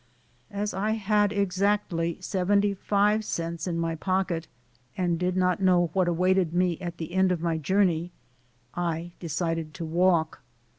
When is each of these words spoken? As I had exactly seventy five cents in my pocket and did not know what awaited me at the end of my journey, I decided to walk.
As 0.49 0.73
I 0.73 0.93
had 0.93 1.31
exactly 1.31 2.17
seventy 2.21 2.73
five 2.73 3.23
cents 3.23 3.67
in 3.67 3.77
my 3.77 3.93
pocket 3.93 4.47
and 4.97 5.19
did 5.19 5.37
not 5.37 5.59
know 5.61 5.91
what 5.93 6.07
awaited 6.07 6.55
me 6.55 6.79
at 6.79 6.97
the 6.97 7.11
end 7.13 7.31
of 7.31 7.39
my 7.43 7.59
journey, 7.59 8.11
I 8.73 9.11
decided 9.19 9.75
to 9.75 9.85
walk. 9.85 10.41